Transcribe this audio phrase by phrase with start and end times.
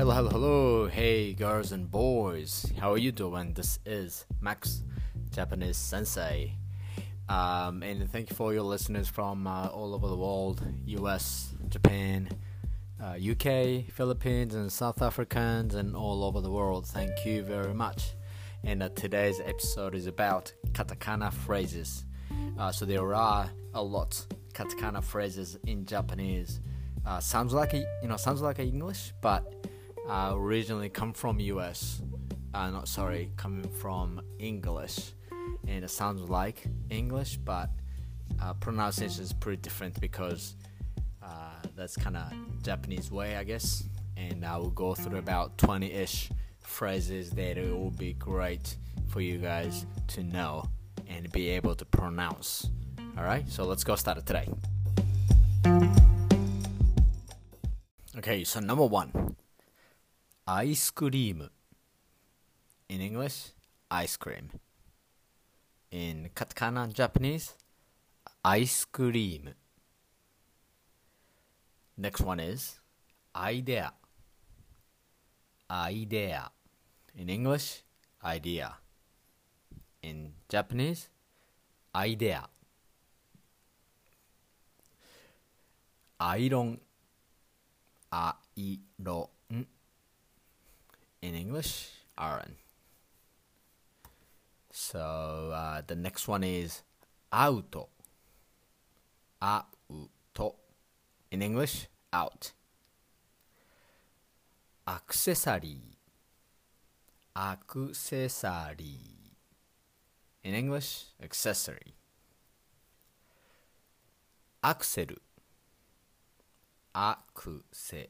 [0.00, 0.86] Hello, hello, hello.
[0.86, 2.72] Hey, girls and boys.
[2.80, 3.52] How are you doing?
[3.52, 4.82] This is Max,
[5.30, 6.54] Japanese sensei.
[7.28, 12.30] Um, and thank you for your listeners from uh, all over the world US, Japan,
[12.98, 16.86] uh, UK, Philippines, and South Africans, and all over the world.
[16.86, 18.14] Thank you very much.
[18.64, 22.06] And uh, today's episode is about katakana phrases.
[22.58, 24.24] Uh, so there are a lot
[24.54, 26.60] katakana phrases in Japanese.
[27.04, 29.69] Uh, sounds like a, you know sounds like English, but
[30.10, 32.02] uh, originally come from US.
[32.52, 35.12] Uh, not sorry, coming from English,
[35.68, 37.70] and it sounds like English, but
[38.42, 40.56] uh, pronunciation is pretty different because
[41.22, 43.84] uh, that's kind of Japanese way, I guess.
[44.16, 48.76] And I will go through about 20-ish phrases that it will be great
[49.08, 50.64] for you guys to know
[51.08, 52.68] and be able to pronounce.
[53.16, 54.48] All right, so let's go start it today.
[58.18, 59.12] Okay, so number one,
[60.50, 61.48] ice cream.
[62.88, 63.52] In English,
[63.88, 64.50] ice cream.
[65.92, 67.54] In katakana Japanese,
[68.44, 69.54] ice cream.
[71.96, 72.80] Next one is
[73.36, 73.92] idea.
[75.70, 76.50] Idea.
[77.14, 77.82] In English,
[78.24, 78.74] idea.
[80.02, 81.10] In Japanese,
[81.94, 82.48] idea.
[86.18, 86.80] Iron.
[88.10, 89.39] Iron.
[91.22, 92.56] In English, iron.
[94.72, 96.82] So uh, the next one is
[97.32, 97.88] auto.
[99.42, 100.54] Auto.
[101.30, 102.52] In English, out.
[104.88, 105.80] Accessory.
[107.36, 108.98] Accessory.
[110.42, 111.94] In English, accessory.
[114.64, 115.16] Axel.
[116.94, 118.06] Axel.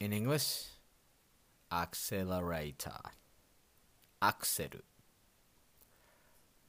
[0.00, 0.66] In English,
[1.72, 3.00] accelerator.
[4.20, 4.82] Axel.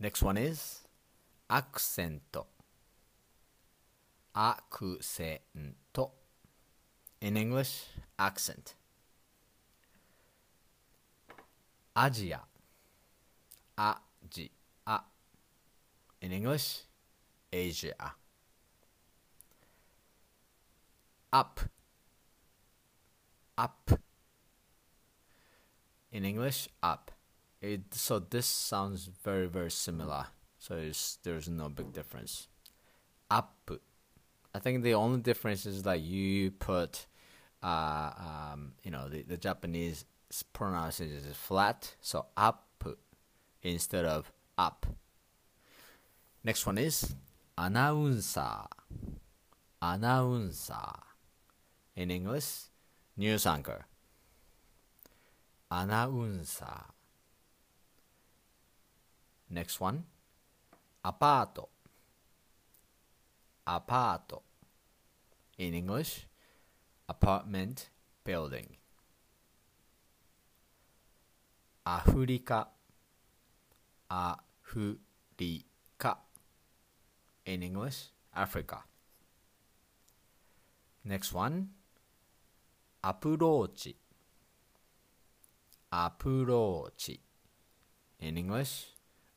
[0.00, 0.80] Next one is
[1.48, 2.36] accent.
[4.34, 5.40] Accent.
[7.20, 7.84] In English,
[8.18, 8.74] accent.
[11.96, 12.40] Asia.
[13.78, 15.02] Asia.
[16.20, 16.82] In English,
[17.52, 18.14] Asia.
[21.32, 21.60] Up.
[23.56, 24.00] Up.
[26.10, 27.10] In English, up.
[27.60, 30.26] It, so this sounds very very similar.
[30.58, 30.74] So
[31.22, 32.48] there's no big difference.
[33.30, 33.70] Up.
[34.54, 37.06] I think the only difference is that you put,
[37.62, 40.04] uh, um, you know, the, the Japanese
[40.52, 42.64] pronunciation is flat, so up
[43.62, 44.86] instead of up.
[46.42, 47.14] Next one is
[47.56, 48.62] announcer.
[49.82, 50.74] Announcer.
[51.94, 52.62] In English,
[53.16, 53.86] news anchor.
[55.70, 56.84] Announcer.
[59.50, 60.04] Next one.
[61.04, 61.58] Apart.
[65.58, 66.26] In English,
[67.08, 67.90] apartment
[68.24, 68.76] building.
[71.86, 72.68] Africa.
[74.10, 74.96] Africa.
[77.46, 78.84] In English, Africa.
[81.04, 81.70] Next one,
[83.02, 83.88] approach.
[85.90, 87.10] Approach.
[88.20, 88.86] In English,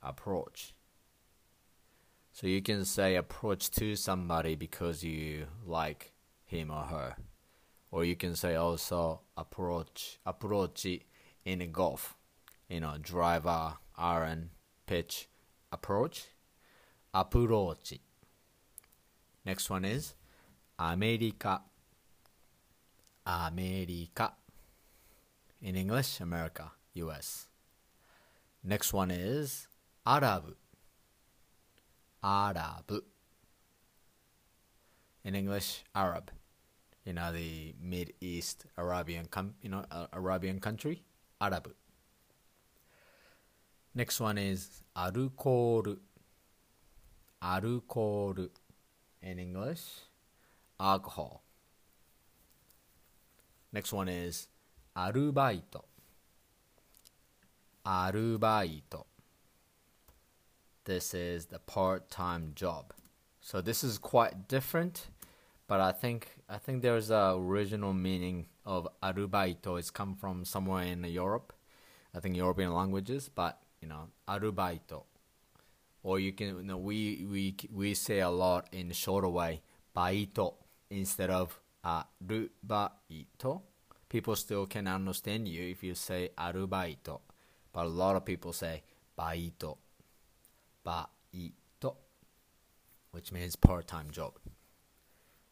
[0.01, 0.73] approach.
[2.33, 6.13] So you can say approach to somebody because you like
[6.45, 7.15] him or her.
[7.91, 10.87] Or you can say also approach approach
[11.45, 12.15] in golf.
[12.69, 14.51] You know, driver, iron,
[14.85, 15.27] pitch,
[15.71, 16.25] approach,
[17.13, 17.93] approach.
[19.45, 20.15] Next one is
[20.79, 21.61] America.
[23.25, 24.33] America.
[25.61, 27.47] In English, America, US.
[28.63, 29.67] Next one is
[30.05, 30.55] Arab.
[32.23, 33.03] Arab.
[35.23, 36.31] In English, Arab.
[37.05, 41.03] You know the Mid East Arabian, com- you know uh, Arabian country,
[41.39, 41.71] Arab.
[43.93, 45.95] Next one is alcohol.
[47.41, 48.35] Alcohol.
[49.21, 49.81] In English,
[50.79, 51.43] alcohol.
[53.71, 54.47] Next one is
[54.94, 55.84] アルバイト
[57.84, 59.06] アルバイト
[60.86, 62.94] This is the part-time job.
[63.40, 65.08] So this is quite different,
[65.66, 69.78] but I think I think there's a original meaning of arubaito.
[69.78, 71.52] It's come from somewhere in Europe,
[72.14, 73.28] I think European languages.
[73.28, 75.04] But you know, arubaito,
[76.02, 79.62] or you can you know, we we we say a lot in a shorter way,
[79.96, 80.54] baito
[80.88, 83.62] instead of arubaito
[84.10, 87.22] people still can understand you if you say アルバイト
[87.72, 88.82] but a lot of people say
[89.16, 89.78] バイト
[90.84, 91.98] バイト
[93.12, 94.32] which means part-time job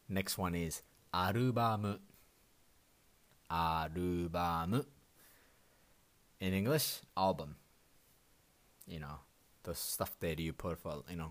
[0.08, 0.82] next one is
[1.12, 2.00] アルバム
[3.48, 4.86] アルバム
[6.40, 7.54] in English album
[8.86, 9.18] you know
[9.62, 11.30] the stuff that you put for you know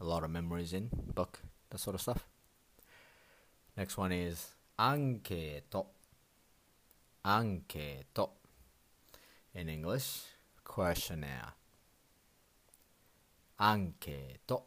[0.00, 2.26] a lot of memories in book that sort of stuff
[3.76, 5.92] next one is アンケート
[7.29, 8.31] anketo.
[9.53, 10.23] In English,
[10.63, 11.53] questionnaire.
[13.59, 14.63] Anketo.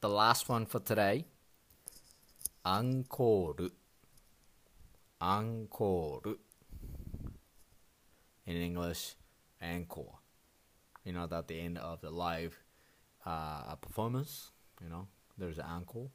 [0.00, 1.24] The last one for today.
[2.64, 3.70] Encore.
[5.20, 6.36] Encore.
[8.46, 9.16] In English,
[9.60, 10.18] encore.
[11.04, 12.56] You know, at the end of the live
[13.26, 16.10] uh, performance, you know, there's an encore.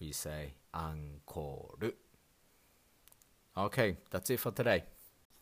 [0.00, 1.76] We say encore.
[3.58, 4.84] Okay that's it for today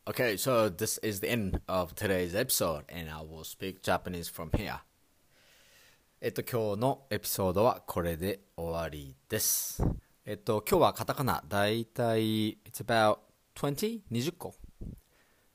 [0.08, 4.50] okay so this is the end of today's episode and i will speak japanese from
[4.50, 4.80] here
[6.22, 9.82] えっと、今日のエピソードはこれで終わりです。
[10.24, 13.18] えっと、今日はカタカナ、だいたい、it's about
[13.54, 14.00] 20?
[14.10, 14.54] 20個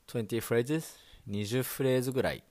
[0.06, 0.96] ?20 phrases?
[1.28, 2.44] 20フレーズぐらい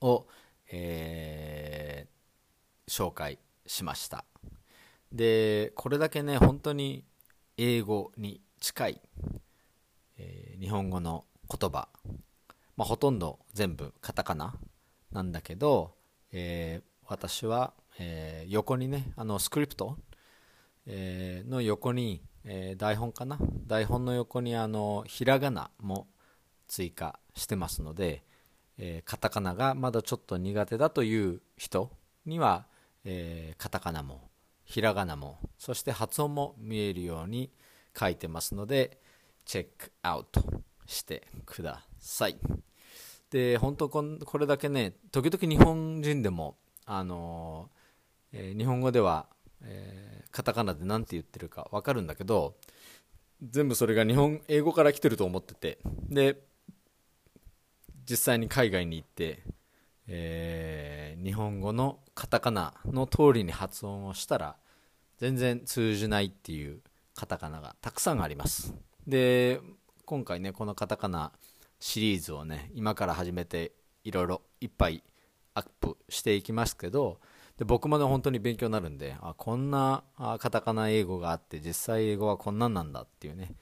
[0.00, 0.28] を、
[0.70, 4.24] えー、紹介しました。
[5.12, 7.04] で、これだけね、本当に
[7.56, 9.00] 英語に近い、
[10.60, 11.88] 日本語の言葉、
[12.76, 14.54] まあ、ほとんど全部カタカナ
[15.12, 15.94] なんだけど、
[16.32, 19.96] えー、私は、えー、横にね、あのスクリプト、
[20.86, 23.38] えー、の横に、え、台本かな？
[23.66, 26.08] 台本の横にあのひらがなも
[26.66, 28.24] 追加してますので、
[28.78, 31.90] え、カタカナがまだちょっと苦手だという人
[32.26, 32.66] には、
[33.04, 34.28] え、カタカナも
[34.64, 37.50] ひらがなもそして発音も見えるように
[37.98, 39.00] 書いてますので
[39.48, 40.44] チェックアウト
[40.84, 42.36] してください。
[43.30, 47.70] で本当これだけね時々日本人でもあの、
[48.32, 49.26] えー、日本語では、
[49.62, 52.56] えー、カタカナで何て言ってるか分かるんだけど
[53.42, 55.78] 全部それが日本英語から来てると思ってて
[56.10, 56.42] で
[58.04, 59.42] 実際に海外に行って、
[60.08, 64.56] えー、日本語のカタカナの通りに発音をしたら
[65.16, 66.80] 全然通じないっていう
[67.14, 68.74] カタカナがたくさんあります。
[69.08, 69.60] で
[70.04, 71.32] 今回ねこのカタカナ
[71.80, 73.72] シリーズをね今から始めて
[74.04, 75.02] いろいろいっぱい
[75.54, 77.18] アップしていきますけど
[77.56, 80.04] で僕もね本当に勉強になるんであこんな
[80.38, 83.54] カタカナ英語があって実際英語はこんなんなんだっていうね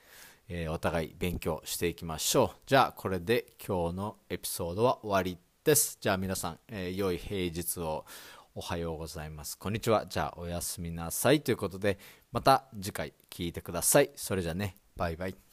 [0.48, 2.58] えー、お互い勉強していきましょう。
[2.66, 5.99] じゃあ、これで今日のエピソードは終わりです。
[6.00, 8.04] じゃあ皆さん、えー、良い平日を
[8.54, 9.58] おはようございます。
[9.58, 10.06] こんにちは。
[10.06, 11.40] じゃあ、おやすみなさい。
[11.40, 11.99] ということで、
[12.31, 14.10] また次回聞いてください。
[14.14, 15.45] それじゃね、バイバイ。